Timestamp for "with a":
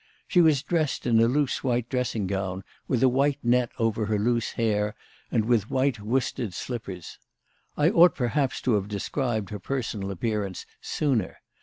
2.87-3.07